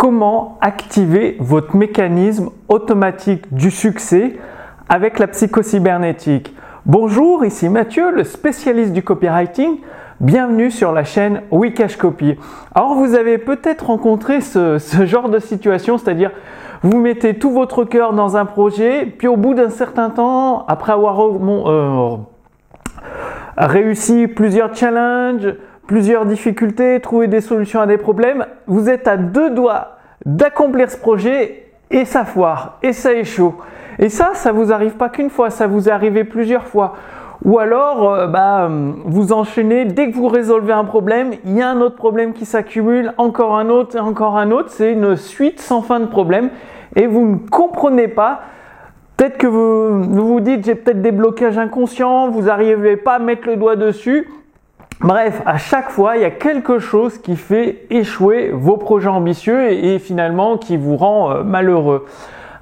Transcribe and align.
comment 0.00 0.56
activer 0.62 1.36
votre 1.40 1.76
mécanisme 1.76 2.48
automatique 2.68 3.52
du 3.52 3.70
succès 3.70 4.38
avec 4.88 5.18
la 5.18 5.26
psychocybernétique? 5.26 6.56
Bonjour, 6.86 7.44
ici 7.44 7.68
Mathieu, 7.68 8.10
le 8.10 8.24
spécialiste 8.24 8.94
du 8.94 9.02
copywriting. 9.02 9.80
Bienvenue 10.18 10.70
sur 10.70 10.92
la 10.92 11.04
chaîne 11.04 11.42
Wikash 11.50 11.98
Copy. 11.98 12.38
Alors 12.74 12.94
vous 12.94 13.14
avez 13.14 13.36
peut-être 13.36 13.88
rencontré 13.88 14.40
ce, 14.40 14.78
genre 15.04 15.28
de 15.28 15.38
situation, 15.38 15.98
c'est-à-dire 15.98 16.30
vous 16.82 16.96
mettez 16.96 17.38
tout 17.38 17.50
votre 17.50 17.84
cœur 17.84 18.14
dans 18.14 18.38
un 18.38 18.46
projet, 18.46 19.04
puis 19.04 19.28
au 19.28 19.36
bout 19.36 19.52
d'un 19.52 19.68
certain 19.68 20.08
temps, 20.08 20.64
après 20.66 20.92
avoir 20.92 21.20
euh, 21.20 22.16
réussi 23.58 24.28
plusieurs 24.28 24.74
challenges, 24.74 25.56
plusieurs 25.90 26.24
difficultés, 26.24 27.00
trouver 27.00 27.26
des 27.26 27.40
solutions 27.40 27.80
à 27.80 27.86
des 27.86 27.98
problèmes, 27.98 28.46
vous 28.68 28.88
êtes 28.88 29.08
à 29.08 29.16
deux 29.16 29.50
doigts 29.50 29.96
d'accomplir 30.24 30.88
ce 30.88 30.96
projet 30.96 31.64
et 31.90 32.04
ça 32.04 32.24
foire, 32.24 32.78
et 32.84 32.92
ça 32.92 33.12
échoue. 33.12 33.56
Et 33.98 34.08
ça, 34.08 34.30
ça 34.34 34.52
vous 34.52 34.72
arrive 34.72 34.92
pas 34.92 35.08
qu'une 35.08 35.30
fois, 35.30 35.50
ça 35.50 35.66
vous 35.66 35.88
est 35.88 35.90
arrivé 35.90 36.22
plusieurs 36.22 36.68
fois. 36.68 36.94
Ou 37.44 37.58
alors, 37.58 38.08
euh, 38.08 38.26
bah, 38.28 38.70
vous 39.04 39.32
enchaînez, 39.32 39.84
dès 39.84 40.12
que 40.12 40.14
vous 40.14 40.28
résolvez 40.28 40.72
un 40.72 40.84
problème, 40.84 41.32
il 41.44 41.56
y 41.56 41.60
a 41.60 41.68
un 41.68 41.80
autre 41.80 41.96
problème 41.96 42.34
qui 42.34 42.44
s'accumule, 42.44 43.12
encore 43.18 43.56
un 43.56 43.68
autre, 43.68 43.96
et 43.96 44.00
encore 44.00 44.38
un 44.38 44.52
autre. 44.52 44.68
C'est 44.70 44.92
une 44.92 45.16
suite 45.16 45.60
sans 45.60 45.82
fin 45.82 45.98
de 45.98 46.06
problèmes 46.06 46.50
et 46.94 47.08
vous 47.08 47.26
ne 47.26 47.36
comprenez 47.50 48.06
pas. 48.06 48.42
Peut-être 49.16 49.38
que 49.38 49.48
vous 49.48 50.04
vous, 50.04 50.40
dites, 50.40 50.64
j'ai 50.64 50.76
peut-être 50.76 51.02
des 51.02 51.10
blocages 51.10 51.58
inconscients, 51.58 52.30
vous 52.30 52.42
n'arrivez 52.42 52.96
pas 52.96 53.14
à 53.14 53.18
mettre 53.18 53.48
le 53.48 53.56
doigt 53.56 53.74
dessus. 53.74 54.28
Bref, 55.00 55.40
à 55.46 55.56
chaque 55.56 55.88
fois, 55.88 56.16
il 56.16 56.22
y 56.22 56.26
a 56.26 56.30
quelque 56.30 56.78
chose 56.78 57.16
qui 57.16 57.36
fait 57.36 57.86
échouer 57.88 58.50
vos 58.52 58.76
projets 58.76 59.08
ambitieux 59.08 59.72
et, 59.72 59.98
finalement 59.98 60.58
qui 60.58 60.76
vous 60.76 60.96
rend 60.96 61.30
euh, 61.30 61.42
malheureux. 61.42 62.04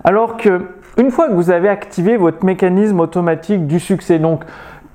Alors 0.05 0.37
que 0.37 0.61
une 0.99 1.11
fois 1.11 1.29
que 1.29 1.35
vous 1.35 1.51
avez 1.51 1.69
activé 1.69 2.17
votre 2.17 2.45
mécanisme 2.45 3.01
automatique 3.01 3.67
du 3.67 3.81
succès, 3.81 4.21
donc 4.21 4.45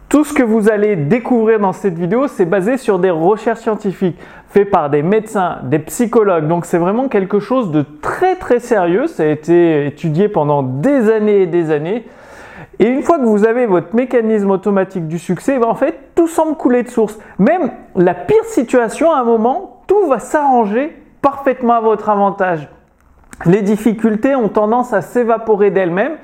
tout 0.07 0.23
ce 0.23 0.33
que 0.33 0.43
vous 0.43 0.69
allez 0.69 0.95
découvrir 0.95 1.59
dans 1.59 1.73
cette 1.73 1.97
vidéo, 1.97 2.27
c'est 2.29 2.45
basé 2.45 2.77
sur 2.77 2.97
des 2.97 3.09
recherches 3.09 3.59
scientifiques 3.59 4.17
faites 4.47 4.69
par 4.69 4.89
des 4.89 5.01
médecins, 5.01 5.57
des 5.63 5.79
psychologues. 5.79 6.47
Donc 6.47 6.65
c'est 6.65 6.77
vraiment 6.77 7.09
quelque 7.09 7.39
chose 7.39 7.71
de 7.71 7.83
très 8.01 8.35
très 8.35 8.59
sérieux. 8.59 9.07
Ça 9.07 9.23
a 9.23 9.25
été 9.25 9.87
étudié 9.87 10.29
pendant 10.29 10.63
des 10.63 11.09
années 11.09 11.41
et 11.41 11.47
des 11.47 11.71
années. 11.71 12.05
Et 12.83 12.87
une 12.87 13.01
fois 13.01 13.17
que 13.17 13.23
vous 13.23 13.45
avez 13.45 13.65
votre 13.65 13.95
mécanisme 13.95 14.51
automatique 14.51 15.07
du 15.07 15.17
succès, 15.17 15.57
ben, 15.57 15.67
en 15.67 15.73
fait, 15.73 15.97
tout 16.15 16.27
semble 16.27 16.57
couler 16.57 16.83
de 16.83 16.89
source. 16.89 17.17
Même 17.39 17.71
la 17.95 18.13
pire 18.13 18.43
situation, 18.43 19.09
à 19.09 19.19
un 19.19 19.23
moment, 19.23 19.83
tout 19.87 20.05
va 20.07 20.19
s'arranger 20.19 20.93
parfaitement 21.21 21.75
à 21.75 21.79
votre 21.79 22.09
avantage. 22.09 22.67
Les 23.45 23.61
difficultés 23.61 24.35
ont 24.35 24.49
tendance 24.49 24.91
à 24.91 24.99
s'évaporer 24.99 25.71
d'elles-mêmes. 25.71 26.17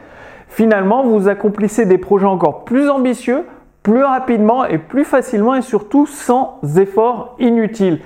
Finalement, 0.49 1.03
vous 1.03 1.29
accomplissez 1.29 1.85
des 1.85 1.97
projets 1.97 2.25
encore 2.25 2.65
plus 2.65 2.89
ambitieux, 2.89 3.45
plus 3.81 4.03
rapidement 4.03 4.65
et 4.65 4.79
plus 4.79 5.05
facilement 5.05 5.55
et 5.55 5.61
surtout 5.61 6.07
sans 6.07 6.59
effort 6.77 7.37
inutile. 7.39 8.01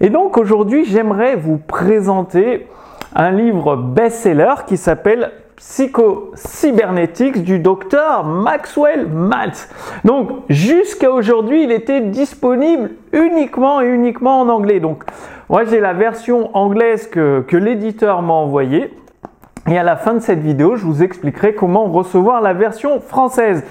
Et 0.00 0.10
donc 0.10 0.38
aujourd'hui, 0.38 0.84
j'aimerais 0.84 1.34
vous 1.34 1.58
présenter 1.58 2.68
un 3.16 3.32
livre 3.32 3.74
best-seller 3.74 4.54
qui 4.68 4.76
s'appelle 4.76 5.32
psycho-cybernetics 5.56 7.42
du 7.42 7.58
docteur 7.58 8.24
Maxwell 8.24 9.06
Maltz. 9.08 9.68
Donc 10.04 10.30
jusqu'à 10.48 11.10
aujourd'hui, 11.10 11.64
il 11.64 11.72
était 11.72 12.00
disponible 12.02 12.90
uniquement 13.12 13.80
et 13.80 13.86
uniquement 13.86 14.40
en 14.40 14.48
anglais. 14.48 14.80
Donc 14.80 15.04
moi 15.48 15.64
j'ai 15.64 15.80
la 15.80 15.94
version 15.94 16.54
anglaise 16.56 17.08
que, 17.08 17.44
l'éditeur 17.56 18.22
m'a 18.22 18.34
envoyée. 18.34 18.94
Et 19.68 19.76
à 19.76 19.82
la 19.82 19.96
fin 19.96 20.14
de 20.14 20.20
cette 20.20 20.38
vidéo, 20.38 20.76
je 20.76 20.84
vous 20.84 21.02
expliquerai 21.02 21.54
comment 21.54 21.86
recevoir 21.86 22.40
la 22.40 22.52
version 22.52 23.00
française. 23.00 23.64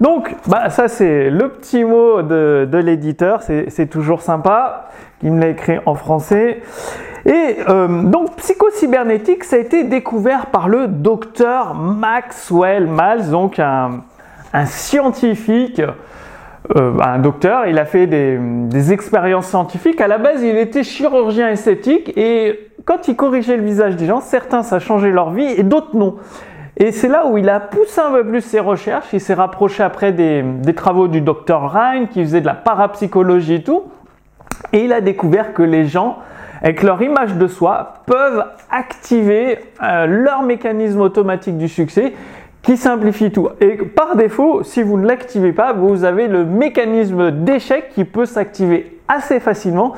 Donc, 0.00 0.36
bah, 0.46 0.70
ça 0.70 0.86
c'est 0.86 1.28
le 1.28 1.48
petit 1.48 1.82
mot 1.82 2.22
de, 2.22 2.68
de 2.70 2.78
l'éditeur, 2.78 3.42
c'est 3.42 3.90
toujours 3.90 4.22
sympa. 4.22 4.90
Il 5.22 5.32
me 5.32 5.40
l'a 5.40 5.48
écrit 5.48 5.78
en 5.86 5.94
français. 5.94 6.62
Et 7.26 7.56
euh, 7.68 8.04
donc, 8.04 8.36
psychocybernétique, 8.36 9.44
ça 9.44 9.56
a 9.56 9.58
été 9.58 9.84
découvert 9.84 10.46
par 10.46 10.68
le 10.68 10.86
docteur 10.86 11.74
Maxwell 11.74 12.86
Maltz, 12.86 13.28
donc 13.28 13.58
un, 13.58 14.02
scientifique, 14.64 15.82
euh, 16.76 16.98
un 16.98 17.18
docteur. 17.18 17.66
Il 17.66 17.78
a 17.78 17.84
fait 17.84 18.06
des, 18.06 18.38
des, 18.38 18.92
expériences 18.92 19.48
scientifiques. 19.48 20.00
À 20.00 20.08
la 20.08 20.18
base, 20.18 20.42
il 20.42 20.56
était 20.56 20.82
chirurgien 20.82 21.48
esthétique 21.48 22.16
et 22.16 22.70
quand 22.84 23.08
il 23.08 23.16
corrigeait 23.16 23.56
le 23.56 23.64
visage 23.64 23.96
des 23.96 24.06
gens, 24.06 24.20
certains 24.20 24.62
ça 24.62 24.78
changeait 24.78 25.10
leur 25.10 25.30
vie 25.30 25.44
et 25.56 25.62
d'autres 25.62 25.96
non. 25.96 26.16
Et 26.76 26.92
c'est 26.92 27.08
là 27.08 27.26
où 27.26 27.36
il 27.36 27.48
a 27.50 27.60
poussé 27.60 28.00
un 28.00 28.10
peu 28.10 28.24
plus 28.24 28.40
ses 28.40 28.60
recherches. 28.60 29.12
Il 29.12 29.20
s'est 29.20 29.34
rapproché 29.34 29.82
après 29.82 30.12
des, 30.12 30.42
des 30.42 30.74
travaux 30.74 31.08
du 31.08 31.20
docteur 31.20 31.70
Ryan 31.70 32.06
qui 32.06 32.22
faisait 32.22 32.40
de 32.40 32.46
la 32.46 32.54
parapsychologie 32.54 33.56
et 33.56 33.62
tout. 33.62 33.82
Et 34.72 34.84
il 34.84 34.92
a 34.94 35.02
découvert 35.02 35.52
que 35.52 35.62
les 35.62 35.84
gens 35.84 36.18
avec 36.62 36.82
leur 36.82 37.00
image 37.02 37.34
de 37.36 37.46
soi, 37.46 37.94
peuvent 38.06 38.44
activer 38.70 39.58
euh, 39.82 40.06
leur 40.06 40.42
mécanisme 40.42 41.00
automatique 41.00 41.56
du 41.56 41.68
succès 41.68 42.12
qui 42.62 42.76
simplifie 42.76 43.30
tout. 43.30 43.48
Et 43.60 43.76
par 43.76 44.16
défaut, 44.16 44.62
si 44.62 44.82
vous 44.82 44.98
ne 44.98 45.06
l'activez 45.06 45.52
pas, 45.52 45.72
vous 45.72 46.04
avez 46.04 46.28
le 46.28 46.44
mécanisme 46.44 47.30
d'échec 47.30 47.90
qui 47.94 48.04
peut 48.04 48.26
s'activer 48.26 48.98
assez 49.08 49.40
facilement, 49.40 49.94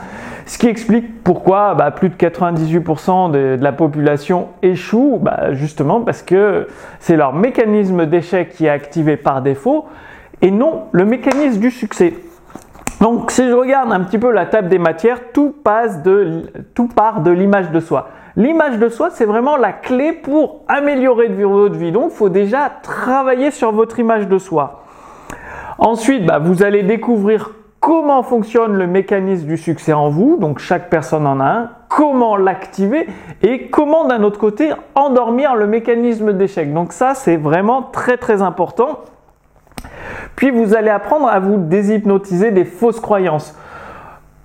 ce 0.46 0.58
qui 0.58 0.68
explique 0.68 1.22
pourquoi 1.22 1.74
bah, 1.74 1.90
plus 1.90 2.08
de 2.08 2.14
98% 2.14 3.30
de, 3.30 3.58
la 3.60 3.72
population 3.72 4.48
échoue, 4.62 5.18
bah, 5.20 5.52
justement 5.52 6.00
parce 6.00 6.22
que 6.22 6.68
c'est 7.00 7.16
leur 7.16 7.34
mécanisme 7.34 8.06
d'échec 8.06 8.50
qui 8.50 8.66
est 8.66 8.70
activé 8.70 9.16
par 9.16 9.42
défaut 9.42 9.86
et 10.40 10.50
non 10.50 10.84
le 10.92 11.04
mécanisme 11.04 11.60
du 11.60 11.70
succès. 11.70 12.14
Donc 13.02 13.32
si 13.32 13.48
je 13.48 13.52
regarde 13.52 13.90
un 13.90 13.98
petit 13.98 14.16
peu 14.16 14.30
la 14.30 14.46
table 14.46 14.68
des 14.68 14.78
matières, 14.78 15.32
tout, 15.32 15.52
passe 15.64 16.04
de, 16.04 16.44
tout 16.72 16.86
part 16.86 17.22
de 17.22 17.32
l'image 17.32 17.72
de 17.72 17.80
soi. 17.80 18.10
L'image 18.36 18.78
de 18.78 18.88
soi, 18.88 19.10
c'est 19.10 19.24
vraiment 19.24 19.56
la 19.56 19.72
clé 19.72 20.12
pour 20.12 20.60
améliorer 20.68 21.26
votre 21.26 21.74
vie. 21.74 21.90
Donc 21.90 22.12
il 22.12 22.16
faut 22.16 22.28
déjà 22.28 22.70
travailler 22.80 23.50
sur 23.50 23.72
votre 23.72 23.98
image 23.98 24.28
de 24.28 24.38
soi. 24.38 24.84
Ensuite, 25.78 26.24
bah, 26.26 26.38
vous 26.38 26.62
allez 26.62 26.84
découvrir 26.84 27.50
comment 27.80 28.22
fonctionne 28.22 28.74
le 28.74 28.86
mécanisme 28.86 29.48
du 29.48 29.56
succès 29.56 29.92
en 29.92 30.08
vous, 30.08 30.36
donc 30.36 30.60
chaque 30.60 30.88
personne 30.88 31.26
en 31.26 31.40
a 31.40 31.44
un, 31.44 31.70
comment 31.88 32.36
l'activer 32.36 33.08
et 33.42 33.66
comment 33.66 34.06
d'un 34.06 34.22
autre 34.22 34.38
côté 34.38 34.70
endormir 34.94 35.56
le 35.56 35.66
mécanisme 35.66 36.34
d'échec. 36.34 36.72
Donc 36.72 36.92
ça, 36.92 37.14
c'est 37.16 37.36
vraiment 37.36 37.82
très 37.82 38.16
très 38.16 38.42
important. 38.42 39.00
Puis 40.42 40.50
vous 40.50 40.74
allez 40.74 40.90
apprendre 40.90 41.28
à 41.28 41.38
vous 41.38 41.56
déshypnotiser 41.56 42.50
des 42.50 42.64
fausses 42.64 42.98
croyances. 42.98 43.56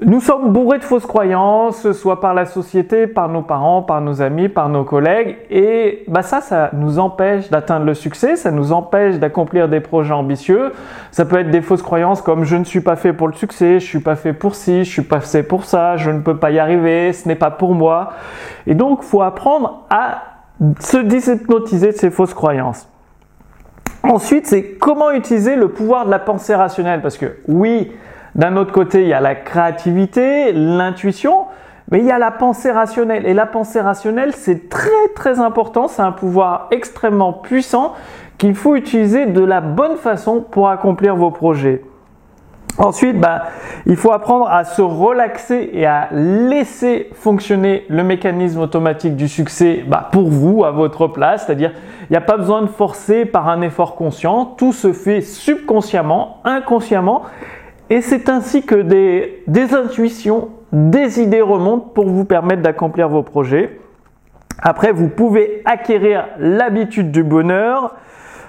Nous 0.05 0.21
sommes 0.21 0.53
bourrés 0.53 0.77
de 0.77 0.83
fausses 0.83 1.07
croyances, 1.07 1.91
soit 1.93 2.21
par 2.21 2.35
la 2.35 2.45
société, 2.45 3.07
par 3.07 3.29
nos 3.29 3.41
parents, 3.41 3.81
par 3.81 3.99
nos 3.99 4.21
amis, 4.21 4.47
par 4.47 4.69
nos 4.69 4.83
collègues, 4.83 5.37
et 5.49 6.03
bah 6.07 6.21
ça, 6.21 6.41
ça 6.41 6.69
nous 6.73 6.99
empêche 6.99 7.49
d'atteindre 7.49 7.83
le 7.83 7.95
succès, 7.95 8.35
ça 8.35 8.51
nous 8.51 8.73
empêche 8.73 9.17
d'accomplir 9.17 9.69
des 9.69 9.79
projets 9.79 10.13
ambitieux. 10.13 10.71
Ça 11.09 11.25
peut 11.25 11.39
être 11.39 11.49
des 11.49 11.63
fausses 11.63 11.81
croyances 11.81 12.21
comme 12.21 12.43
je 12.43 12.57
ne 12.57 12.63
suis 12.63 12.81
pas 12.81 12.95
fait 12.95 13.11
pour 13.11 13.27
le 13.27 13.33
succès, 13.33 13.79
je 13.79 13.85
suis 13.87 14.01
pas 14.01 14.15
fait 14.15 14.33
pour 14.33 14.53
ci, 14.53 14.83
je 14.83 14.91
suis 14.91 15.01
pas 15.01 15.19
fait 15.19 15.41
pour 15.41 15.65
ça, 15.65 15.97
je 15.97 16.11
ne 16.11 16.19
peux 16.19 16.37
pas 16.37 16.51
y 16.51 16.59
arriver, 16.59 17.11
ce 17.11 17.27
n'est 17.27 17.33
pas 17.33 17.49
pour 17.49 17.73
moi. 17.73 18.11
Et 18.67 18.75
donc, 18.75 19.01
faut 19.01 19.23
apprendre 19.23 19.81
à 19.89 20.21
se 20.79 20.97
déshypnotiser 20.97 21.87
de 21.87 21.97
ces 21.97 22.11
fausses 22.11 22.35
croyances. 22.35 22.87
Ensuite, 24.03 24.47
c'est 24.47 24.63
comment 24.79 25.11
utiliser 25.11 25.55
le 25.55 25.69
pouvoir 25.69 26.05
de 26.05 26.11
la 26.11 26.19
pensée 26.19 26.55
rationnelle. 26.55 27.01
Parce 27.01 27.17
que 27.17 27.37
oui, 27.47 27.91
d'un 28.35 28.55
autre 28.55 28.71
côté, 28.71 29.01
il 29.01 29.07
y 29.07 29.13
a 29.13 29.21
la 29.21 29.35
créativité, 29.35 30.51
l'intuition, 30.53 31.45
mais 31.91 31.99
il 31.99 32.05
y 32.05 32.11
a 32.11 32.19
la 32.19 32.31
pensée 32.31 32.71
rationnelle. 32.71 33.25
Et 33.25 33.33
la 33.33 33.45
pensée 33.45 33.81
rationnelle, 33.81 34.33
c'est 34.33 34.69
très 34.69 35.07
très 35.15 35.39
important. 35.39 35.87
C'est 35.87 36.01
un 36.01 36.11
pouvoir 36.11 36.67
extrêmement 36.71 37.33
puissant 37.33 37.93
qu'il 38.37 38.55
faut 38.55 38.75
utiliser 38.75 39.25
de 39.25 39.41
la 39.41 39.61
bonne 39.61 39.97
façon 39.97 40.41
pour 40.41 40.69
accomplir 40.69 41.15
vos 41.15 41.31
projets. 41.31 41.81
Ensuite, 42.77 43.19
bah, 43.19 43.43
il 43.87 43.95
faut 43.95 44.11
apprendre 44.11 44.47
à 44.47 44.63
se 44.63 44.83
relaxer 44.83 45.69
et 45.73 45.85
à 45.87 46.09
laisser 46.11 47.09
fonctionner 47.13 47.85
le 47.89 48.03
mécanisme 48.03 48.59
automatique 48.59 49.15
du 49.15 49.27
succès 49.27 49.83
bah, 49.87 50.09
pour 50.11 50.29
vous, 50.29 50.63
à 50.63 50.71
votre 50.71 51.07
place. 51.07 51.45
C'est-à-dire, 51.45 51.71
il 52.01 52.13
n'y 52.13 52.17
a 52.17 52.21
pas 52.21 52.37
besoin 52.37 52.61
de 52.61 52.67
forcer 52.67 53.25
par 53.25 53.49
un 53.49 53.61
effort 53.61 53.95
conscient. 53.95 54.45
Tout 54.45 54.73
se 54.73 54.93
fait 54.93 55.21
subconsciemment, 55.21 56.37
inconsciemment. 56.43 57.23
Et 57.89 58.01
c'est 58.01 58.29
ainsi 58.29 58.63
que 58.63 58.75
des, 58.75 59.43
des 59.47 59.73
intuitions, 59.73 60.49
des 60.71 61.19
idées 61.19 61.41
remontent 61.41 61.89
pour 61.95 62.05
vous 62.05 62.25
permettre 62.25 62.61
d'accomplir 62.61 63.09
vos 63.09 63.23
projets. 63.23 63.79
Après, 64.61 64.91
vous 64.91 65.07
pouvez 65.07 65.61
acquérir 65.65 66.27
l'habitude 66.37 67.11
du 67.11 67.23
bonheur, 67.23 67.95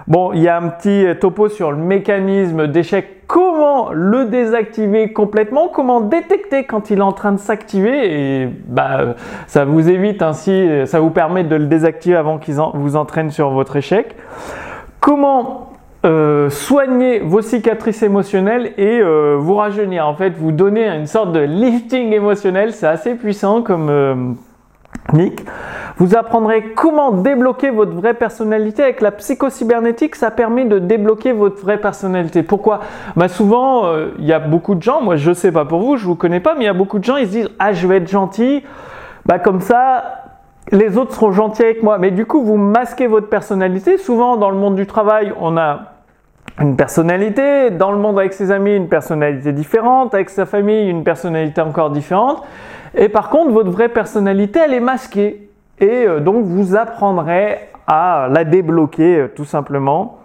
Bon, 0.09 0.33
il 0.33 0.41
y 0.41 0.49
a 0.49 0.57
un 0.57 0.69
petit 0.71 1.05
topo 1.21 1.51
sur 1.51 1.71
le 1.71 1.77
mécanisme 1.77 2.67
d'échec, 2.67 3.27
comment 3.59 3.91
le 3.93 4.27
désactiver 4.27 5.13
complètement, 5.13 5.67
comment 5.67 6.01
détecter 6.01 6.65
quand 6.65 6.91
il 6.91 6.99
est 6.99 7.03
en 7.03 7.13
train 7.13 7.33
de 7.33 7.39
s'activer 7.39 8.43
et 8.43 8.49
bah, 8.69 9.17
ça 9.49 9.65
vous 9.65 9.91
évite 9.91 10.23
ainsi, 10.23 10.69
ça 10.87 11.01
vous 11.01 11.11
permet 11.11 11.43
de 11.43 11.57
le 11.57 11.67
désactiver 11.67 12.15
avant 12.15 12.39
qu'il 12.39 12.55
vous 12.75 12.95
entraîne 12.95 13.31
sur 13.31 13.51
votre 13.51 13.75
échec. 13.75 14.15
Comment 15.01 15.73
euh, 16.07 16.49
soigner 16.51 17.19
vos 17.19 17.43
cicatrices 17.43 18.05
émotionnelles 18.05 18.73
et 18.79 19.01
euh, 19.01 19.37
vous 19.37 19.57
rajeunir. 19.57 20.07
En 20.07 20.15
fait, 20.15 20.31
vous 20.31 20.53
donner 20.53 20.87
une 20.87 21.09
sorte 21.09 21.33
de 21.33 21.41
lifting 21.41 22.13
émotionnel. 22.13 22.73
C'est 22.73 22.87
assez 22.87 23.17
puissant 23.17 23.63
comme 23.63 23.89
euh, 23.91 24.15
Nick. 25.13 25.45
Vous 25.99 26.17
apprendrez 26.17 26.73
comment 26.75 27.13
débloquer 27.13 27.71
votre 27.71 27.93
vraie 27.93 28.15
personnalité 28.15 28.83
avec 28.83 29.01
la 29.01 29.11
psychocybernétique. 29.11 30.15
Ça 30.15 30.31
permet 30.31 30.65
de 30.65 30.79
débloquer 30.79 31.33
votre 31.33 31.61
vraie 31.61 31.79
personnalité. 31.79 32.43
Pourquoi? 32.43 32.81
Bah 33.17 33.29
Souvent, 33.29 33.93
il 34.19 34.25
y 34.25 34.33
a 34.33 34.39
beaucoup 34.39 34.75
de 34.75 34.83
gens, 34.83 35.03
moi 35.03 35.17
je 35.17 35.33
sais 35.33 35.51
pas 35.51 35.65
pour 35.65 35.81
vous, 35.81 35.97
je 35.97 36.07
vous 36.07 36.15
connais 36.15 36.41
pas, 36.41 36.55
mais 36.55 36.65
il 36.65 36.67
y 36.67 36.71
a 36.71 36.75
beaucoup 36.75 36.99
de 36.99 37.05
gens, 37.05 37.17
ils 37.17 37.27
se 37.27 37.33
disent 37.33 37.51
Ah, 37.59 37.73
je 37.73 37.87
vais 37.87 37.97
être 37.97 38.09
gentil. 38.09 38.63
Bah, 39.27 39.39
comme 39.39 39.61
ça, 39.61 40.25
les 40.73 40.97
autres 40.97 41.15
seront 41.15 41.33
gentils 41.33 41.63
avec 41.63 41.83
moi. 41.83 41.99
Mais 41.99 42.11
du 42.11 42.27
coup, 42.27 42.43
vous 42.43 42.57
masquez 42.57 43.07
votre 43.07 43.29
personnalité. 43.29 43.99
Souvent, 43.99 44.37
dans 44.37 44.51
le 44.51 44.57
monde 44.57 44.75
du 44.75 44.87
travail, 44.87 45.33
on 45.41 45.57
a 45.57 45.81
une 46.61 46.77
personnalité. 46.77 47.71
Dans 47.71 47.93
le 47.93 47.99
monde 47.99 48.19
avec 48.19 48.33
ses 48.33 48.51
amis, 48.51 48.75
une 48.75 48.89
personnalité 48.89 49.53
différente. 49.53 50.15
Avec 50.15 50.31
sa 50.31 50.47
famille, 50.47 50.89
une 50.89 51.05
personnalité 51.05 51.61
encore 51.61 51.91
différente. 51.91 52.43
Et 52.95 53.09
par 53.09 53.29
contre, 53.29 53.51
votre 53.51 53.71
vraie 53.71 53.89
personnalité, 53.89 54.61
elle 54.65 54.75
est 54.75 54.81
masquée. 54.81 55.48
Et 55.81 56.07
euh, 56.07 56.21
donc, 56.21 56.45
vous 56.45 56.77
apprendrez 56.77 57.59
à 57.87 58.29
la 58.31 58.45
débloquer 58.45 59.17
euh, 59.17 59.29
tout 59.35 59.45
simplement. 59.45 60.19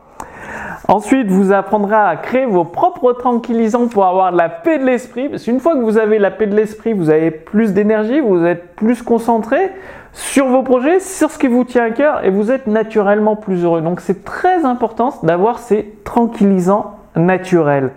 Ensuite, 0.87 1.27
vous 1.27 1.53
apprendrez 1.53 1.95
à 1.95 2.15
créer 2.17 2.45
vos 2.45 2.65
propres 2.65 3.13
tranquillisants 3.13 3.87
pour 3.87 4.05
avoir 4.05 4.33
de 4.33 4.37
la 4.37 4.49
paix 4.49 4.79
de 4.79 4.85
l'esprit. 4.85 5.29
Parce 5.29 5.43
qu'une 5.43 5.59
fois 5.59 5.75
que 5.75 5.81
vous 5.81 5.97
avez 5.97 6.19
la 6.19 6.31
paix 6.31 6.47
de 6.47 6.55
l'esprit, 6.55 6.93
vous 6.93 7.09
avez 7.09 7.31
plus 7.31 7.73
d'énergie, 7.73 8.19
vous 8.19 8.43
êtes 8.43 8.75
plus 8.75 9.01
concentré 9.01 9.71
sur 10.11 10.47
vos 10.47 10.61
projets, 10.61 10.99
sur 10.99 11.31
ce 11.31 11.39
qui 11.39 11.47
vous 11.47 11.63
tient 11.63 11.85
à 11.85 11.91
cœur 11.91 12.23
et 12.23 12.29
vous 12.29 12.51
êtes 12.51 12.67
naturellement 12.67 13.35
plus 13.35 13.63
heureux. 13.63 13.81
Donc 13.81 14.01
c'est 14.01 14.23
très 14.23 14.65
important 14.65 15.13
d'avoir 15.23 15.59
ces 15.59 15.95
tranquillisants 16.03 16.97
naturels. 17.15 17.91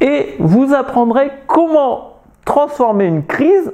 Et 0.00 0.34
vous 0.38 0.74
apprendrez 0.74 1.30
comment 1.46 2.16
transformer 2.44 3.06
une 3.06 3.24
crise, 3.24 3.72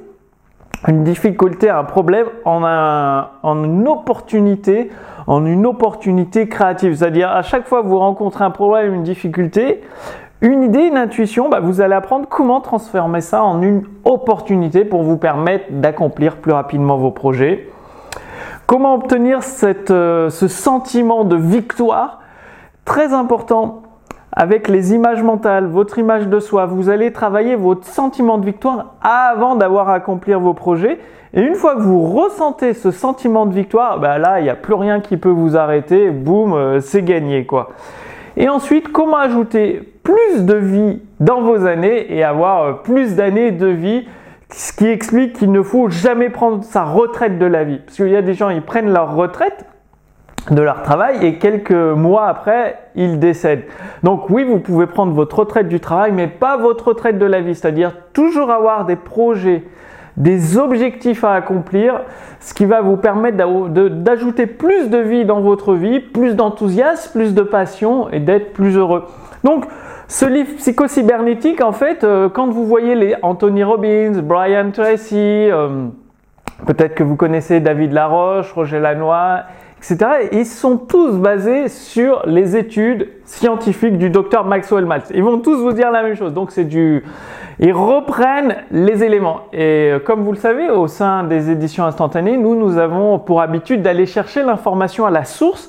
une 0.88 1.04
difficulté, 1.04 1.70
un 1.70 1.84
problème 1.84 2.26
en, 2.44 3.64
une 3.64 3.88
opportunité 3.88 4.90
en 5.26 5.46
une 5.46 5.66
opportunité 5.66 6.48
créative. 6.48 6.96
C'est-à-dire 6.96 7.30
à 7.30 7.42
chaque 7.42 7.68
fois 7.68 7.82
que 7.82 7.86
vous 7.86 7.98
rencontrez 7.98 8.44
un 8.44 8.50
problème, 8.50 8.94
une 8.94 9.04
difficulté, 9.04 9.82
une 10.40 10.64
idée, 10.64 10.82
une 10.82 10.96
intuition, 10.96 11.48
bah, 11.48 11.60
vous 11.60 11.80
allez 11.80 11.94
apprendre 11.94 12.26
comment 12.28 12.60
transformer 12.60 13.20
ça 13.20 13.44
en 13.44 13.62
une 13.62 13.84
opportunité 14.04 14.84
pour 14.84 15.04
vous 15.04 15.16
permettre 15.16 15.66
d'accomplir 15.70 16.36
plus 16.36 16.52
rapidement 16.52 16.96
vos 16.96 17.12
projets. 17.12 17.68
Comment 18.66 18.94
obtenir 18.94 19.40
euh, 19.90 20.30
ce 20.30 20.48
sentiment 20.48 21.24
de 21.24 21.36
victoire? 21.36 22.20
Très 22.84 23.12
important 23.12 23.81
avec 24.32 24.68
les 24.68 24.94
images 24.94 25.22
mentales, 25.22 25.66
votre 25.66 25.98
image 25.98 26.28
de 26.28 26.40
soi. 26.40 26.66
Vous 26.66 26.88
allez 26.88 27.12
travailler 27.12 27.54
votre 27.54 27.86
sentiment 27.86 28.38
de 28.38 28.46
victoire 28.46 28.94
avant 29.02 29.56
d'avoir 29.56 29.90
à 29.90 29.94
accomplir 29.94 30.40
vos 30.40 30.54
projets. 30.54 30.98
Et 31.34 31.40
une 31.40 31.54
fois 31.54 31.76
que 31.76 31.82
vous 31.82 32.02
ressentez 32.02 32.74
ce 32.74 32.90
sentiment 32.90 33.46
de 33.46 33.54
victoire, 33.54 34.00
bah 34.00 34.18
là, 34.18 34.40
il 34.40 34.44
n'y 34.44 34.50
a 34.50 34.54
plus 34.54 34.74
rien 34.74 35.00
qui 35.00 35.16
peut 35.16 35.30
vous 35.30 35.56
arrêter. 35.56 36.10
Boum, 36.10 36.52
euh, 36.52 36.80
c'est 36.80 37.02
gagné, 37.02 37.46
quoi. 37.46 37.70
Et 38.36 38.48
ensuite, 38.48 38.90
comment 38.90 39.18
ajouter 39.18 39.82
plus 40.02 40.44
de 40.44 40.54
vie 40.54 41.02
dans 41.20 41.42
vos 41.42 41.66
années 41.66 42.14
et 42.14 42.24
avoir 42.24 42.62
euh, 42.62 42.72
plus 42.72 43.16
d'années 43.16 43.50
de 43.50 43.66
vie? 43.66 44.06
Ce 44.50 44.72
qui 44.74 44.86
explique 44.86 45.34
qu'il 45.34 45.50
ne 45.50 45.62
faut 45.62 45.88
jamais 45.88 46.28
prendre 46.28 46.62
sa 46.64 46.84
retraite 46.84 47.38
de 47.38 47.46
la 47.46 47.64
vie. 47.64 47.78
Parce 47.78 47.96
qu'il 47.96 48.08
y 48.08 48.16
a 48.16 48.22
des 48.22 48.34
gens, 48.34 48.50
ils 48.50 48.60
prennent 48.60 48.92
leur 48.92 49.14
retraite, 49.14 49.64
de 50.50 50.60
leur 50.60 50.82
travail 50.82 51.24
et 51.24 51.38
quelques 51.38 51.70
mois 51.70 52.26
après, 52.26 52.78
ils 52.94 53.18
décèdent. 53.18 53.64
Donc 54.02 54.28
oui, 54.28 54.44
vous 54.44 54.58
pouvez 54.58 54.86
prendre 54.86 55.12
votre 55.12 55.38
retraite 55.38 55.68
du 55.68 55.80
travail, 55.80 56.12
mais 56.12 56.26
pas 56.26 56.56
votre 56.56 56.88
retraite 56.88 57.18
de 57.18 57.26
la 57.26 57.40
vie, 57.40 57.54
c'est-à-dire 57.54 57.92
toujours 58.12 58.50
avoir 58.50 58.84
des 58.84 58.96
projets, 58.96 59.62
des 60.16 60.58
objectifs 60.58 61.24
à 61.24 61.32
accomplir, 61.34 62.00
ce 62.40 62.54
qui 62.54 62.64
va 62.64 62.80
vous 62.80 62.96
permettre 62.96 63.36
d'ajouter 63.36 64.46
plus 64.46 64.90
de 64.90 64.98
vie 64.98 65.24
dans 65.24 65.40
votre 65.40 65.74
vie, 65.74 66.00
plus 66.00 66.34
d'enthousiasme, 66.34 67.12
plus 67.12 67.34
de 67.34 67.42
passion 67.42 68.10
et 68.10 68.20
d'être 68.20 68.52
plus 68.52 68.76
heureux. 68.76 69.04
Donc, 69.44 69.66
ce 70.08 70.26
livre 70.26 70.56
psychocybernétique, 70.56 71.62
en 71.62 71.72
fait, 71.72 72.04
euh, 72.04 72.28
quand 72.28 72.48
vous 72.48 72.66
voyez 72.66 72.94
les 72.94 73.14
Anthony 73.22 73.64
Robbins, 73.64 74.20
Brian 74.22 74.70
Tracy, 74.70 75.16
euh, 75.16 75.86
peut-être 76.66 76.94
que 76.94 77.02
vous 77.02 77.16
connaissez 77.16 77.60
David 77.60 77.92
Laroche, 77.92 78.52
Roger 78.52 78.78
Lanois, 78.78 79.44
etc. 79.82 80.28
Ils 80.30 80.46
sont 80.46 80.76
tous 80.76 81.16
basés 81.16 81.68
sur 81.68 82.22
les 82.26 82.56
études 82.56 83.08
scientifiques 83.24 83.98
du 83.98 84.10
docteur 84.10 84.44
Maxwell 84.44 84.86
Maltz. 84.86 85.10
Ils 85.12 85.24
vont 85.24 85.38
tous 85.38 85.56
vous 85.56 85.72
dire 85.72 85.90
la 85.90 86.02
même 86.04 86.14
chose. 86.14 86.32
Donc 86.32 86.52
c'est 86.52 86.64
du, 86.64 87.04
ils 87.58 87.72
reprennent 87.72 88.56
les 88.70 89.02
éléments. 89.02 89.40
Et 89.52 89.90
euh, 89.90 89.98
comme 89.98 90.22
vous 90.22 90.32
le 90.32 90.38
savez, 90.38 90.70
au 90.70 90.86
sein 90.86 91.24
des 91.24 91.50
éditions 91.50 91.84
instantanées, 91.84 92.36
nous, 92.36 92.54
nous 92.54 92.78
avons 92.78 93.18
pour 93.18 93.40
habitude 93.40 93.82
d'aller 93.82 94.06
chercher 94.06 94.44
l'information 94.44 95.04
à 95.04 95.10
la 95.10 95.24
source 95.24 95.68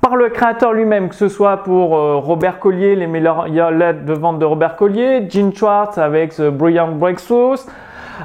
par 0.00 0.16
le 0.16 0.30
créateur 0.30 0.72
lui-même, 0.72 1.10
que 1.10 1.14
ce 1.14 1.28
soit 1.28 1.58
pour 1.58 1.96
euh, 1.96 2.16
Robert 2.16 2.58
Collier, 2.60 2.96
les 2.96 3.06
meilleures 3.06 3.70
lettres 3.70 4.06
de 4.06 4.14
vente 4.14 4.38
de 4.38 4.46
Robert 4.46 4.76
Collier, 4.76 5.28
Gene 5.28 5.54
Schwartz 5.54 5.98
avec 5.98 6.34
The 6.34 6.48
Brilliant 6.48 6.92
Breakthroughs, 6.92 7.66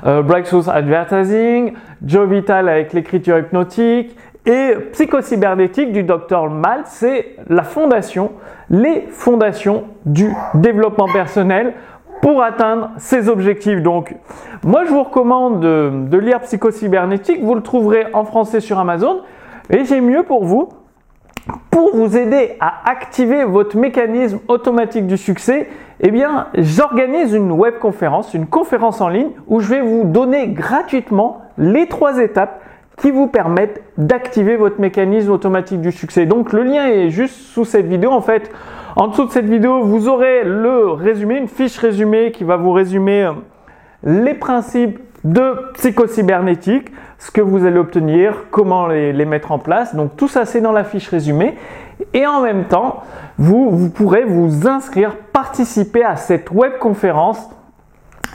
euh, 0.05 0.21
Breakthroughs 0.21 0.69
Advertising, 0.69 1.73
Joe 2.05 2.29
Vital 2.29 2.69
avec 2.69 2.93
l'écriture 2.93 3.37
hypnotique, 3.37 4.15
et 4.45 4.75
psychocybernétique 4.91 5.91
du 5.91 6.03
docteur 6.03 6.49
Mal, 6.49 6.81
c'est 6.85 7.35
la 7.49 7.63
fondation, 7.63 8.33
les 8.69 9.07
fondations 9.09 9.85
du 10.05 10.31
développement 10.53 11.07
personnel 11.11 11.73
pour 12.21 12.41
atteindre 12.41 12.91
ses 12.97 13.29
objectifs. 13.29 13.81
Donc, 13.81 14.15
moi, 14.63 14.83
je 14.85 14.91
vous 14.91 15.03
recommande 15.03 15.59
de, 15.59 15.91
de 16.09 16.17
lire 16.17 16.39
Psychocybernétique. 16.41 17.43
Vous 17.43 17.55
le 17.55 17.61
trouverez 17.61 18.05
en 18.13 18.23
français 18.23 18.59
sur 18.59 18.79
Amazon. 18.79 19.21
Et 19.69 19.85
j'ai 19.85 20.01
mieux 20.01 20.23
pour 20.23 20.45
vous. 20.45 20.69
Pour 21.69 21.95
vous 21.95 22.17
aider 22.17 22.55
à 22.59 22.89
activer 22.89 23.43
votre 23.43 23.77
mécanisme 23.77 24.39
automatique 24.47 25.05
du 25.05 25.17
succès, 25.17 25.69
eh 25.99 26.09
bien, 26.09 26.47
j'organise 26.55 27.33
une 27.33 27.51
web 27.51 27.75
conférence, 27.79 28.33
une 28.33 28.47
conférence 28.47 29.01
en 29.01 29.09
ligne 29.09 29.29
où 29.47 29.59
je 29.59 29.69
vais 29.69 29.81
vous 29.81 30.03
donner 30.05 30.47
gratuitement 30.47 31.41
les 31.57 31.87
trois 31.87 32.19
étapes 32.19 32.61
qui 32.97 33.11
vous 33.11 33.27
permettent 33.27 33.81
d'activer 33.97 34.55
votre 34.55 34.79
mécanisme 34.79 35.31
automatique 35.31 35.81
du 35.81 35.91
succès. 35.91 36.25
Donc 36.25 36.53
le 36.53 36.63
lien 36.63 36.87
est 36.87 37.09
juste 37.09 37.35
sous 37.35 37.65
cette 37.65 37.87
vidéo. 37.87 38.11
En 38.11 38.21
fait, 38.21 38.51
en 38.95 39.07
dessous 39.07 39.25
de 39.25 39.31
cette 39.31 39.49
vidéo, 39.49 39.83
vous 39.83 40.07
aurez 40.07 40.43
le 40.43 40.91
résumé, 40.91 41.37
une 41.37 41.47
fiche 41.47 41.77
résumée 41.77 42.31
qui 42.31 42.43
va 42.43 42.55
vous 42.55 42.71
résumer 42.71 43.23
euh, 43.23 43.33
les 44.03 44.33
principes 44.33 44.99
de 45.25 45.73
psychocybernétique, 45.73 46.91
ce 47.17 47.31
que 47.31 47.41
vous 47.41 47.65
allez 47.65 47.79
obtenir, 47.79 48.45
comment 48.51 48.87
les, 48.87 49.25
mettre 49.25 49.51
en 49.51 49.59
place. 49.59 49.95
Donc 49.95 50.15
tout 50.15 50.27
ça, 50.27 50.45
c'est 50.45 50.61
dans 50.61 50.71
la 50.71 50.83
fiche 50.83 51.09
résumée. 51.09 51.55
Et 52.13 52.27
en 52.27 52.41
même 52.41 52.65
temps, 52.65 53.03
vous, 53.37 53.71
vous 53.71 53.89
pourrez 53.89 54.23
vous 54.23 54.67
inscrire, 54.67 55.15
participer 55.33 56.03
à 56.03 56.15
cette 56.15 56.51
web 56.51 56.73
conférence 56.79 57.49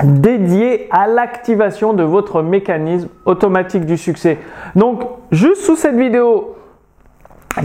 dédié 0.04 0.88
à 0.90 1.06
l'activation 1.06 1.92
de 1.92 2.02
votre 2.02 2.42
mécanisme 2.42 3.08
automatique 3.24 3.84
du 3.84 3.96
succès. 3.96 4.38
Donc, 4.74 5.02
juste 5.30 5.62
sous 5.62 5.76
cette 5.76 5.96
vidéo, 5.96 6.56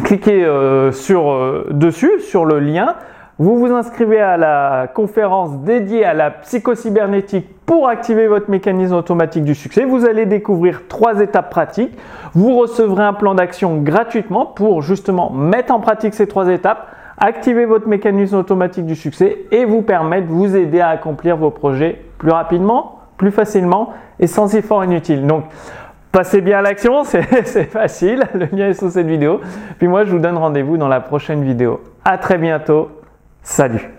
cliquez 0.03 0.45
euh, 0.45 0.91
sur, 0.91 1.31
euh, 1.31 1.67
dessus, 1.71 2.19
sur 2.19 2.45
le 2.45 2.59
lien. 2.59 2.95
Vous 3.37 3.59
vous 3.59 3.73
inscrivez 3.73 4.21
à 4.21 4.37
la 4.37 4.87
conférence 4.93 5.59
dédiée 5.59 6.05
à 6.05 6.13
la 6.13 6.31
psychocybernétique 6.31 7.47
pour 7.65 7.89
activer 7.89 8.27
votre 8.27 8.49
mécanisme 8.49 8.95
automatique 8.95 9.43
du 9.43 9.55
succès. 9.55 9.83
Vous 9.83 10.05
allez 10.05 10.25
découvrir 10.25 10.83
trois 10.87 11.19
étapes 11.19 11.49
pratiques. 11.49 11.97
Vous 12.33 12.55
recevrez 12.55 13.03
un 13.03 13.13
plan 13.13 13.35
d'action 13.35 13.77
gratuitement 13.77 14.45
pour 14.45 14.81
justement 14.81 15.31
mettre 15.31 15.73
en 15.73 15.81
pratique 15.81 16.13
ces 16.13 16.27
trois 16.27 16.47
étapes 16.47 16.87
activer 17.17 17.65
votre 17.65 17.87
mécanisme 17.87 18.35
automatique 18.35 18.85
du 18.85 18.95
succès 18.95 19.45
et 19.51 19.65
vous 19.65 19.81
permettre, 19.81 20.27
vous 20.27 20.55
aider 20.55 20.79
à 20.79 20.89
accomplir 20.89 21.37
vos 21.37 21.51
projets 21.51 22.04
plus 22.17 22.31
rapidement, 22.31 22.99
plus 23.17 23.31
facilement 23.31 23.93
et 24.19 24.27
sans 24.27 24.55
effort 24.55 24.83
inutile. 24.83 25.25
Donc, 25.25 25.45
passez 26.11 26.41
bien 26.41 26.59
à 26.59 26.61
l'action, 26.61 27.03
c'est 27.03 27.65
facile. 27.65 28.23
Le 28.33 28.45
lien 28.45 28.69
est 28.69 28.73
sous 28.73 28.89
cette 28.89 29.07
vidéo. 29.07 29.41
Puis 29.77 29.87
moi, 29.87 30.05
je 30.05 30.11
vous 30.11 30.19
donne 30.19 30.37
rendez-vous 30.37 30.77
dans 30.77 30.87
la 30.87 31.01
prochaine 31.01 31.43
vidéo. 31.43 31.81
À 32.03 32.17
très 32.17 32.37
bientôt. 32.37 32.89
Salut 33.43 33.94